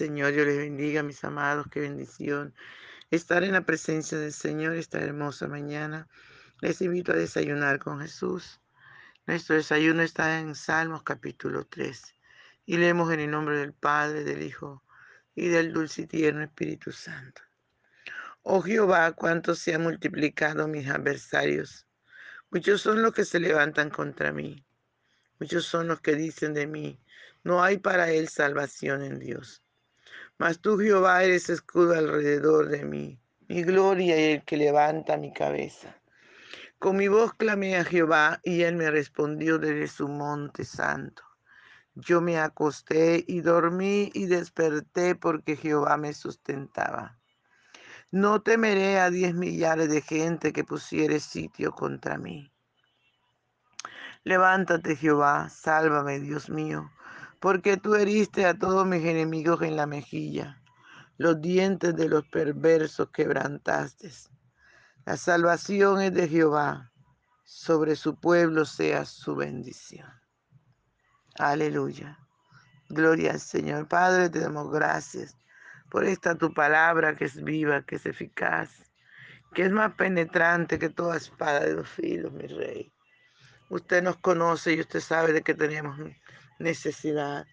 [0.00, 0.32] Señor.
[0.32, 1.66] Yo les bendiga, mis amados.
[1.70, 2.54] Qué bendición
[3.10, 6.08] estar en la presencia del Señor esta hermosa mañana.
[6.62, 8.62] Les invito a desayunar con Jesús.
[9.26, 12.16] Nuestro desayuno está en Salmos capítulo 3
[12.64, 14.82] y leemos en el nombre del Padre, del Hijo
[15.34, 17.42] y del dulce y tierno Espíritu Santo.
[18.40, 21.86] Oh Jehová, cuánto se han multiplicado mis adversarios.
[22.50, 24.64] Muchos son los que se levantan contra mí.
[25.38, 26.98] Muchos son los que dicen de mí,
[27.44, 29.62] no hay para él salvación en Dios.
[30.40, 35.34] Mas tú, Jehová, eres escudo alrededor de mí, mi gloria y el que levanta mi
[35.34, 35.94] cabeza.
[36.78, 41.22] Con mi voz clamé a Jehová y él me respondió desde su monte santo.
[41.94, 47.18] Yo me acosté y dormí y desperté porque Jehová me sustentaba.
[48.10, 52.50] No temeré a diez millares de gente que pusiere sitio contra mí.
[54.24, 56.90] Levántate, Jehová, sálvame, Dios mío,
[57.40, 60.62] porque tú heriste a todos mis enemigos en la mejilla,
[61.16, 64.10] los dientes de los perversos quebrantaste.
[65.06, 66.92] La salvación es de Jehová,
[67.44, 70.08] sobre su pueblo sea su bendición.
[71.36, 72.18] Aleluya.
[72.88, 73.88] Gloria al Señor.
[73.88, 75.36] Padre, te damos gracias
[75.90, 78.70] por esta tu palabra que es viva, que es eficaz,
[79.54, 82.92] que es más penetrante que toda espada de dos filos, mi rey.
[83.68, 85.98] Usted nos conoce y usted sabe de que tenemos
[86.60, 87.46] necesidad.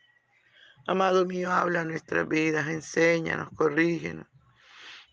[0.86, 4.28] Amado mío, habla nuestras vidas, enséñanos, corrígenos.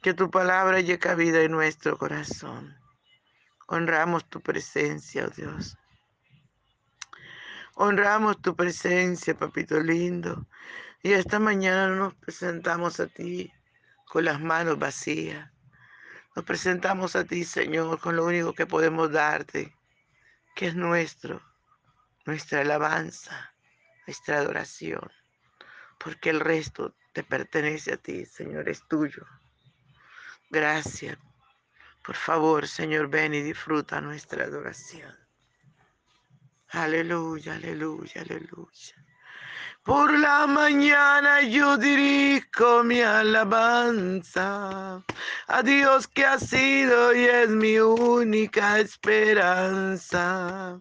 [0.03, 2.77] Que tu palabra llegue vida en nuestro corazón.
[3.67, 5.79] Honramos tu presencia, oh Dios.
[7.75, 10.47] Honramos tu presencia, papito lindo.
[11.03, 13.53] Y esta mañana nos presentamos a ti
[14.07, 15.51] con las manos vacías.
[16.37, 19.75] Nos presentamos a ti, Señor, con lo único que podemos darte,
[20.55, 21.41] que es nuestro,
[22.27, 23.54] nuestra alabanza,
[24.07, 25.11] nuestra adoración,
[25.99, 29.25] porque el resto te pertenece a ti, Señor, es tuyo.
[30.51, 31.19] Gracias.
[32.03, 35.17] Por favor, Señor, ven y disfruta nuestra adoración.
[36.69, 38.95] Aleluya, aleluya, aleluya.
[39.85, 45.03] Por la mañana yo dirijo mi alabanza
[45.47, 50.81] a Dios que ha sido y es mi única esperanza.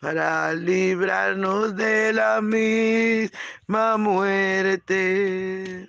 [0.00, 5.88] para librarnos de la misma muerte.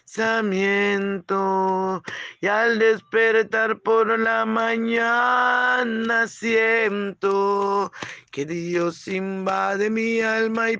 [0.13, 2.03] pensamiento.
[2.41, 7.91] Y al despertar por la mañana siento
[8.31, 10.77] que Dios invade mi alma y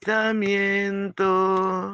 [0.00, 1.92] pensamiento.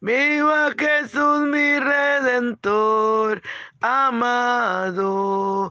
[0.00, 3.40] Viva Jesús mi redentor,
[3.80, 5.70] amado,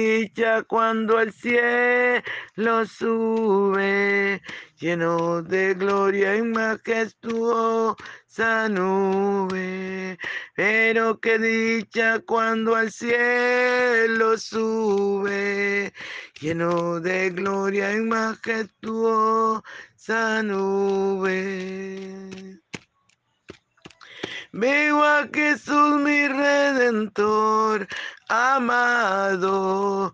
[0.01, 4.41] dicha cuando al cielo sube
[4.79, 7.95] lleno de gloria y majestuosa
[8.69, 10.17] nube.
[10.55, 15.93] Pero qué dicha cuando al cielo sube,
[16.39, 19.61] lleno de gloria y majestuosa
[20.43, 22.21] nube.
[24.53, 26.27] Veo a Jesús mi
[27.01, 27.87] redentor,
[28.29, 30.13] amado,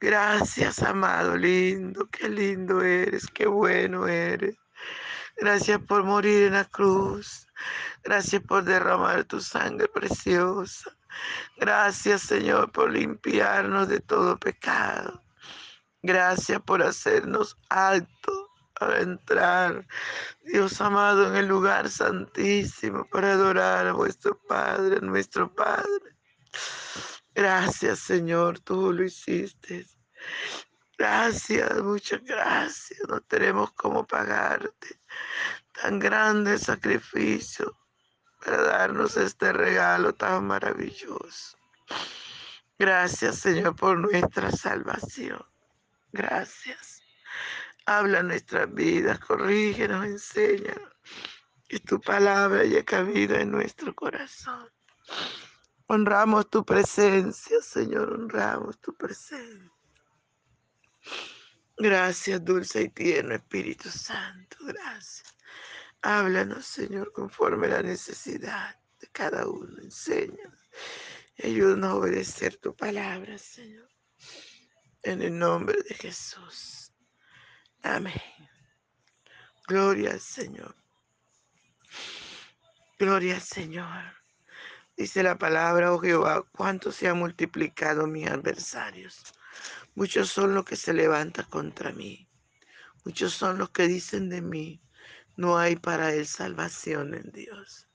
[0.00, 4.56] Gracias, amado lindo, qué lindo eres, qué bueno eres.
[5.36, 7.46] Gracias por morir en la cruz.
[8.02, 10.96] Gracias por derramar tu sangre preciosa.
[11.58, 15.22] Gracias, Señor, por limpiarnos de todo pecado.
[16.02, 19.86] Gracias por hacernos alto para entrar,
[20.44, 26.16] Dios amado, en el lugar santísimo para adorar a vuestro Padre, nuestro Padre.
[27.34, 29.86] Gracias, Señor, tú lo hiciste.
[30.98, 33.00] Gracias, muchas gracias.
[33.08, 35.00] No tenemos cómo pagarte
[35.72, 37.76] tan grande sacrificio
[38.44, 41.56] para darnos este regalo tan maravilloso.
[42.78, 45.44] Gracias, Señor, por nuestra salvación.
[46.12, 47.02] Gracias.
[47.86, 50.92] Habla nuestras vidas, corrígenos, enséñanos.
[51.68, 54.68] Que tu palabra haya cabida en nuestro corazón.
[55.92, 59.72] Honramos tu presencia, Señor, honramos tu presencia.
[61.76, 65.34] Gracias, dulce y tierno Espíritu Santo, gracias.
[66.02, 69.82] Háblanos, Señor, conforme la necesidad de cada uno.
[69.82, 70.70] Enséñanos.
[71.42, 73.90] Ayúdanos a obedecer tu palabra, Señor.
[75.02, 76.92] En el nombre de Jesús.
[77.82, 78.14] Amén.
[79.66, 80.76] Gloria Señor.
[82.96, 84.19] Gloria Señor.
[84.96, 89.32] Dice la palabra, oh Jehová, cuánto se han multiplicado mis adversarios.
[89.94, 92.28] Muchos son los que se levantan contra mí.
[93.04, 94.82] Muchos son los que dicen de mí,
[95.36, 97.88] no hay para él salvación en Dios.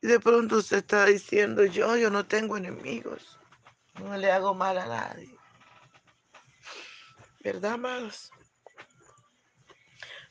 [0.00, 3.38] Y de pronto usted está diciendo, yo, yo no tengo enemigos.
[3.98, 5.36] No le hago mal a nadie.
[7.44, 8.30] ¿Verdad, amados?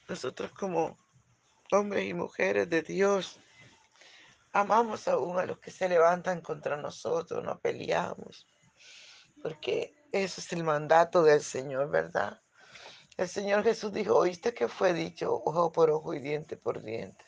[0.07, 0.97] Nosotros como
[1.71, 3.39] hombres y mujeres de Dios,
[4.51, 8.47] amamos aún a los que se levantan contra nosotros, no peleamos,
[9.41, 12.41] porque eso es el mandato del Señor, ¿verdad?
[13.17, 17.25] El Señor Jesús dijo, ¿oíste que fue dicho ojo por ojo y diente por diente?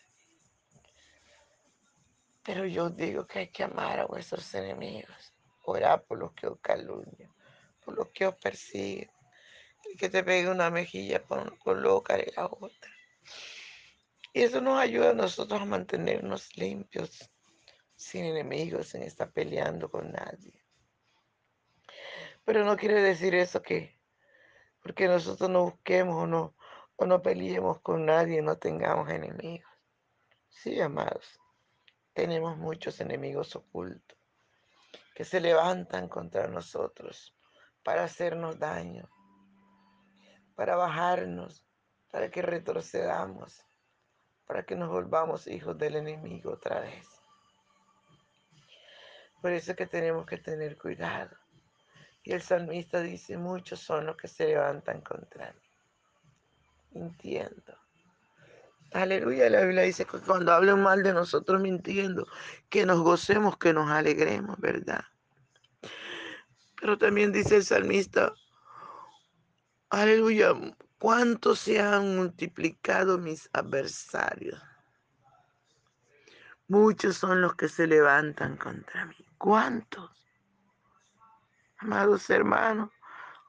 [2.44, 5.34] Pero yo digo que hay que amar a vuestros enemigos,
[5.66, 7.32] orar por los que os calumnian,
[7.84, 9.12] por los que os persiguen.
[9.84, 11.22] El que te pegue una mejilla,
[11.60, 12.92] colócale la otra.
[14.34, 17.30] Y eso nos ayuda a nosotros a mantenernos limpios,
[17.96, 20.64] sin enemigos, sin estar peleando con nadie.
[22.46, 24.00] Pero no quiere decir eso que
[24.82, 26.56] porque nosotros no busquemos o no,
[26.96, 29.70] o no peleemos con nadie, no tengamos enemigos.
[30.50, 31.40] Sí, amados,
[32.14, 34.18] tenemos muchos enemigos ocultos
[35.14, 37.36] que se levantan contra nosotros
[37.84, 39.10] para hacernos daño,
[40.56, 41.66] para bajarnos,
[42.10, 43.64] para que retrocedamos
[44.52, 47.08] para que nos volvamos hijos del enemigo otra vez.
[49.42, 51.38] Por eso que tenemos que tener cuidado.
[52.22, 57.00] Y el salmista dice, muchos son los que se levantan contra mí.
[57.02, 57.78] Entiendo.
[58.92, 62.28] Aleluya, la Biblia dice que cuando hablen mal de nosotros mintiendo,
[62.68, 65.06] que nos gocemos, que nos alegremos, ¿verdad?
[66.76, 68.34] Pero también dice el salmista,
[69.90, 70.54] aleluya,
[71.02, 74.62] cuánto se han multiplicado mis adversarios.
[76.68, 79.16] Muchos son los que se levantan contra mí.
[79.40, 80.12] ¿Cuántos?
[81.80, 82.92] Amados hermanos,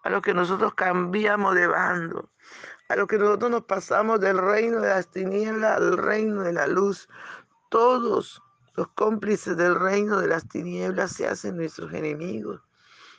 [0.03, 2.31] a los que nosotros cambiamos de bando,
[2.89, 6.67] a los que nosotros nos pasamos del reino de las tinieblas al reino de la
[6.67, 7.07] luz,
[7.69, 8.43] todos
[8.77, 12.63] los cómplices del reino de las tinieblas se hacen nuestros enemigos.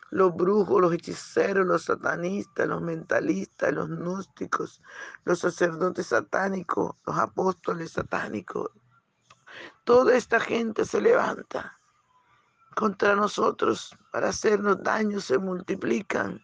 [0.09, 4.81] Los brujos, los hechiceros, los satanistas, los mentalistas, los gnósticos,
[5.25, 8.69] los sacerdotes satánicos, los apóstoles satánicos,
[9.83, 11.77] Toda esta gente se levanta
[12.75, 16.41] contra nosotros para hacernos daño, se multiplican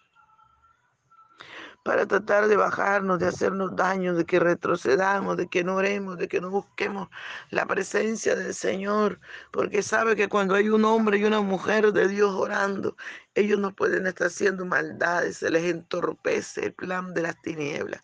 [1.90, 6.28] para tratar de bajarnos, de hacernos daño, de que retrocedamos, de que no oremos, de
[6.28, 7.10] que no busquemos
[7.50, 9.20] la presencia del Señor,
[9.52, 12.96] porque sabe que cuando hay un hombre y una mujer de Dios orando,
[13.34, 18.04] ellos no pueden estar haciendo maldades, se les entorpece el plan de las tinieblas.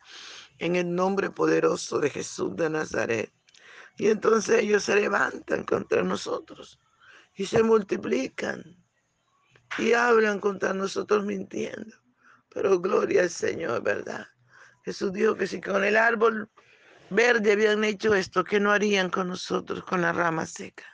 [0.57, 3.31] En el nombre poderoso de Jesús de Nazaret.
[3.97, 6.79] Y entonces ellos se levantan contra nosotros
[7.35, 8.63] y se multiplican
[9.77, 12.04] y hablan contra nosotros mintiendo.
[12.55, 14.25] Pero gloria al Señor, ¿verdad?
[14.83, 16.49] Jesús dijo que si con el árbol
[17.09, 20.85] verde habían hecho esto, ¿qué no harían con nosotros con la rama seca?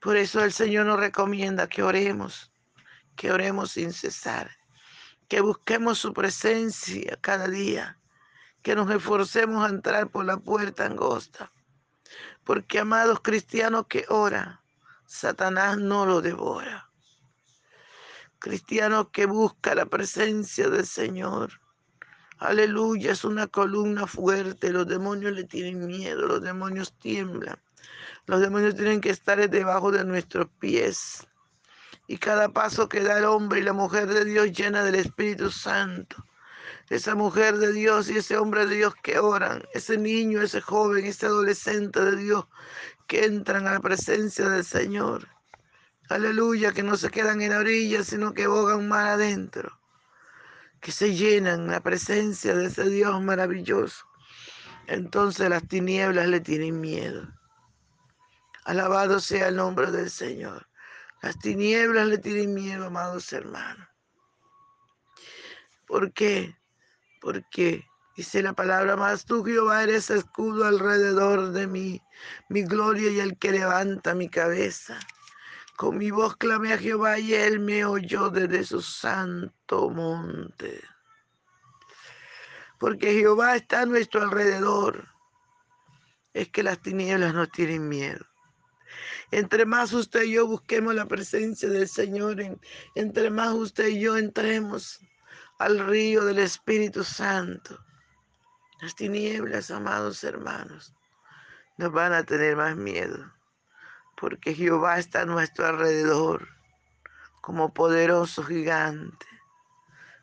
[0.00, 2.52] Por eso el Señor nos recomienda que oremos,
[3.16, 4.50] que oremos sin cesar,
[5.26, 7.98] que busquemos su presencia cada día,
[8.62, 11.52] que nos esforcemos a entrar por la puerta angosta
[12.48, 14.62] porque amados cristianos que ora,
[15.04, 16.87] Satanás no lo devora.
[18.38, 21.60] Cristiano que busca la presencia del Señor.
[22.38, 24.72] Aleluya, es una columna fuerte.
[24.72, 27.58] Los demonios le tienen miedo, los demonios tiemblan.
[28.26, 31.26] Los demonios tienen que estar debajo de nuestros pies.
[32.06, 35.50] Y cada paso que da el hombre y la mujer de Dios llena del Espíritu
[35.50, 36.24] Santo
[36.90, 41.04] esa mujer de Dios y ese hombre de Dios que oran, ese niño, ese joven,
[41.04, 42.46] ese adolescente de Dios
[43.06, 45.28] que entran a la presencia del Señor.
[46.08, 49.78] Aleluya, que no se quedan en la orilla, sino que bogan más adentro,
[50.80, 54.04] que se llenan la presencia de ese Dios maravilloso.
[54.86, 57.28] Entonces las tinieblas le tienen miedo.
[58.64, 60.66] Alabado sea el nombre del Señor.
[61.22, 63.86] Las tinieblas le tienen miedo, amados hermanos.
[65.86, 66.58] ¿Por qué?
[67.20, 67.84] porque
[68.16, 72.02] dice la palabra más, tú Jehová eres escudo alrededor de mí,
[72.48, 74.98] mi gloria y el que levanta mi cabeza.
[75.78, 80.82] Con mi voz clamé a Jehová y él me oyó desde su santo monte.
[82.80, 85.06] Porque Jehová está a nuestro alrededor.
[86.34, 88.26] Es que las tinieblas no tienen miedo.
[89.30, 92.38] Entre más usted y yo busquemos la presencia del Señor,
[92.96, 94.98] entre más usted y yo entremos
[95.60, 97.78] al río del Espíritu Santo.
[98.80, 100.92] Las tinieblas, amados hermanos,
[101.76, 103.32] nos van a tener más miedo,
[104.18, 106.48] porque Jehová está a nuestro alrededor
[107.40, 109.26] como poderoso gigante.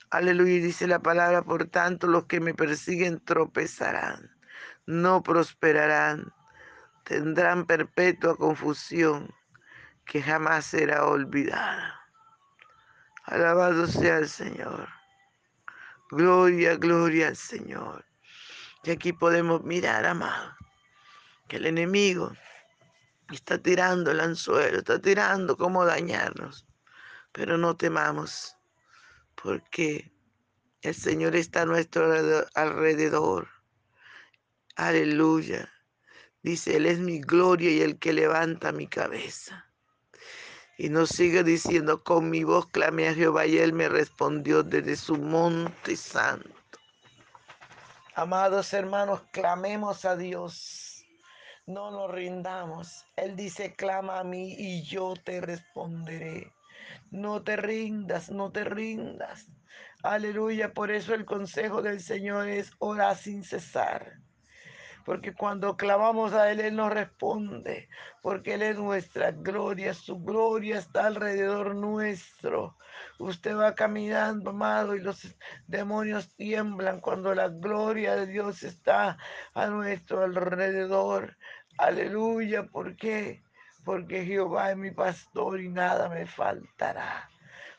[0.09, 4.31] Aleluya, dice la palabra, por tanto los que me persiguen tropezarán,
[4.85, 6.33] no prosperarán,
[7.03, 9.33] tendrán perpetua confusión
[10.05, 11.99] que jamás será olvidada.
[13.23, 14.87] Alabado sea el Señor.
[16.11, 18.05] Gloria, gloria al Señor.
[18.83, 20.55] Y aquí podemos mirar, amado,
[21.47, 22.31] que el enemigo
[23.31, 26.65] está tirando el anzuelo, está tirando cómo dañarnos.
[27.31, 28.55] Pero no temamos,
[29.35, 30.11] porque
[30.81, 32.13] el Señor está a nuestro
[32.53, 33.47] alrededor.
[34.75, 35.71] Aleluya.
[36.43, 39.65] Dice, Él es mi gloria y el que levanta mi cabeza.
[40.77, 44.97] Y nos sigue diciendo, con mi voz clamé a Jehová y él me respondió desde
[44.97, 46.49] su monte santo.
[48.13, 50.94] Amados hermanos, clamemos a Dios.
[51.67, 53.05] No nos rindamos.
[53.15, 56.51] Él dice, clama a mí y yo te responderé.
[57.11, 59.47] No te rindas, no te rindas.
[60.03, 60.73] Aleluya.
[60.73, 64.24] Por eso el consejo del Señor es orar sin cesar
[65.05, 67.87] porque cuando clamamos a Él, Él nos responde,
[68.23, 72.75] porque Él es nuestra gloria, su gloria está alrededor nuestro.
[73.19, 75.21] Usted va caminando, amado, y los
[75.67, 79.17] demonios tiemblan cuando la gloria de Dios está
[79.53, 81.37] a nuestro alrededor.
[81.77, 83.43] Aleluya, ¿por qué?
[83.83, 87.29] Porque Jehová es mi pastor y nada me faltará.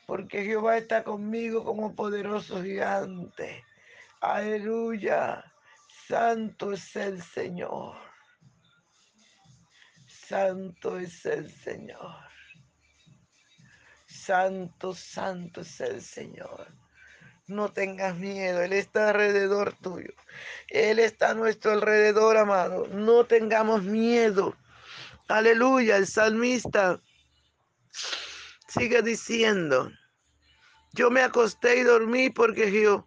[0.07, 3.65] Porque Jehová está conmigo como poderoso gigante.
[4.21, 5.45] Aleluya.
[6.09, 7.97] Santo es el Señor.
[10.07, 12.15] Santo es el Señor.
[14.07, 16.69] Santo, santo es el Señor.
[17.49, 20.13] No tengas miedo, Él está alrededor tuyo.
[20.69, 22.87] Él está a nuestro alrededor, amado.
[22.89, 24.57] No tengamos miedo.
[25.27, 27.01] Aleluya, el salmista
[28.69, 29.91] sigue diciendo,
[30.93, 33.07] yo me acosté y dormí porque Jehová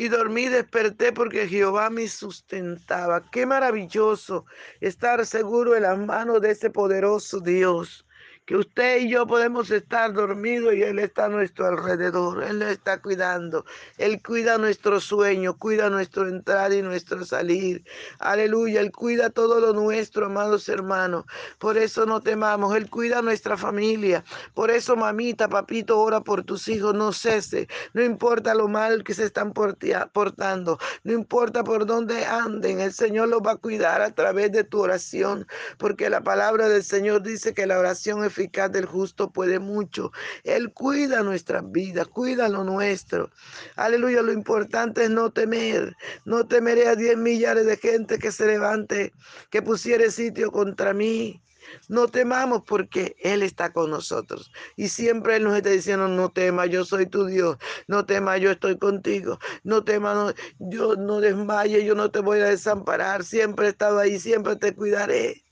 [0.00, 3.22] y dormí, desperté porque Jehová me sustentaba.
[3.30, 4.46] Qué maravilloso
[4.80, 8.06] estar seguro en las manos de ese poderoso Dios
[8.50, 12.70] que usted y yo podemos estar dormidos y Él está a nuestro alrededor, Él nos
[12.70, 13.64] está cuidando,
[13.96, 17.84] Él cuida nuestro sueño, cuida nuestro entrar y nuestro salir,
[18.18, 21.26] aleluya, Él cuida todo lo nuestro, amados hermanos,
[21.60, 26.66] por eso no temamos, Él cuida nuestra familia, por eso mamita, papito, ora por tus
[26.66, 32.24] hijos, no cese, no importa lo mal que se están portando, no importa por dónde
[32.24, 35.46] anden, el Señor los va a cuidar a través de tu oración,
[35.78, 40.12] porque la palabra del Señor dice que la oración es del justo puede mucho.
[40.44, 43.30] Él cuida nuestras vidas, cuida lo nuestro.
[43.76, 45.96] Aleluya, lo importante es no temer.
[46.24, 49.12] No temeré a diez millares de gente que se levante,
[49.50, 51.40] que pusiere sitio contra mí.
[51.88, 54.50] No temamos porque Él está con nosotros.
[54.76, 57.58] Y siempre Él nos está diciendo, no temas, yo soy tu Dios.
[57.86, 59.38] No temas, yo estoy contigo.
[59.62, 63.24] No temas, yo no desmaye, yo no te voy a desamparar.
[63.24, 65.44] Siempre he estado ahí, siempre te cuidaré.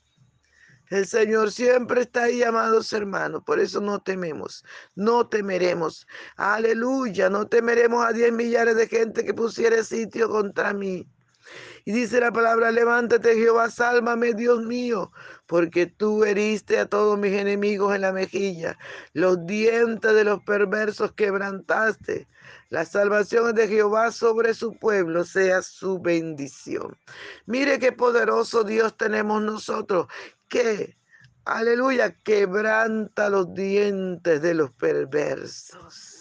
[0.90, 3.42] El Señor siempre está ahí, amados hermanos.
[3.45, 4.64] Por eso no tememos,
[4.95, 6.07] no temeremos.
[6.37, 11.07] Aleluya, no temeremos a diez millares de gente que pusiera sitio contra mí.
[11.85, 15.11] Y dice la palabra, levántate Jehová, sálvame Dios mío,
[15.47, 18.76] porque tú heriste a todos mis enemigos en la mejilla,
[19.14, 22.28] los dientes de los perversos quebrantaste.
[22.68, 26.99] La salvación de Jehová sobre su pueblo sea su bendición.
[27.47, 30.07] Mire qué poderoso Dios tenemos nosotros,
[30.49, 30.97] que,
[31.45, 36.19] aleluya, quebranta los dientes de los perversos.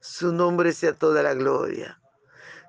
[0.00, 2.00] Su nombre sea toda la gloria.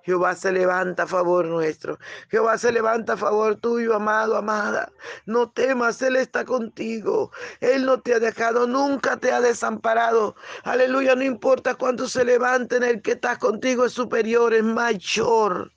[0.07, 1.99] Jehová se levanta a favor nuestro.
[2.29, 4.89] Jehová se levanta a favor tuyo, amado, amada.
[5.25, 7.33] No temas, Él está contigo.
[7.59, 10.37] Él no te ha dejado, nunca te ha desamparado.
[10.63, 15.73] Aleluya, no importa cuánto se levanten, el que está contigo es superior, es mayor.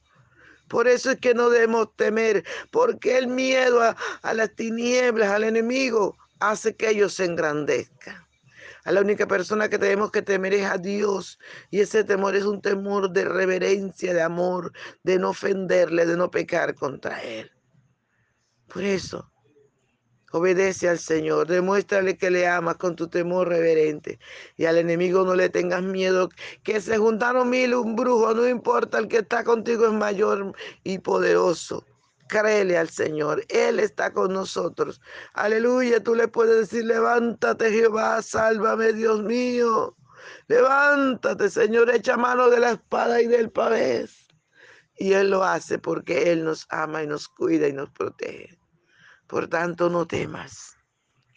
[0.70, 6.16] Por eso es que no debemos temer, porque el miedo a, las tinieblas, al enemigo,
[6.38, 8.24] hace que ellos se engrandezcan.
[8.84, 11.40] A la única persona que tenemos que temer es a Dios.
[11.72, 16.30] Y ese temor es un temor de reverencia, de amor, de no ofenderle, de no
[16.30, 17.50] pecar contra Él.
[18.72, 19.29] Por eso,
[20.32, 24.20] Obedece al Señor, demuéstrale que le amas con tu temor reverente.
[24.56, 26.28] Y al enemigo no le tengas miedo,
[26.62, 30.98] que se juntaron mil un brujo, no importa, el que está contigo es mayor y
[30.98, 31.84] poderoso.
[32.28, 35.00] Créele al Señor, Él está con nosotros.
[35.34, 39.96] Aleluya, tú le puedes decir, levántate Jehová, sálvame Dios mío.
[40.46, 44.28] Levántate Señor, echa mano de la espada y del pavés.
[44.96, 48.59] Y Él lo hace porque Él nos ama y nos cuida y nos protege.
[49.30, 50.76] Por tanto, no temas.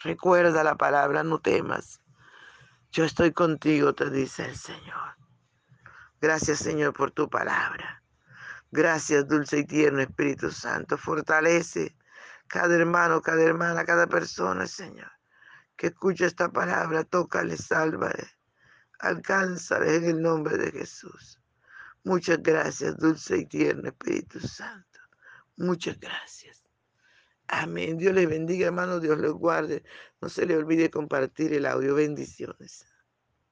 [0.04, 2.02] Recuerda la palabra, no temas.
[2.92, 5.16] Yo estoy contigo, te dice el Señor.
[6.20, 8.02] Gracias, Señor, por tu palabra.
[8.72, 10.98] Gracias, dulce y tierno Espíritu Santo.
[10.98, 11.96] Fortalece
[12.48, 15.12] cada hermano, cada hermana, cada persona, Señor,
[15.76, 17.04] que escucha esta palabra.
[17.04, 18.28] Tócale, sálvale.
[19.02, 21.40] Alcánzale en el nombre de Jesús.
[22.04, 25.00] Muchas gracias, dulce y tierno Espíritu Santo.
[25.58, 26.53] Muchas gracias.
[27.48, 27.98] Amén.
[27.98, 29.00] Dios les bendiga, hermano.
[29.00, 29.84] Dios les guarde.
[30.22, 31.96] No se le olvide compartir el audio.
[31.96, 32.86] Bendiciones.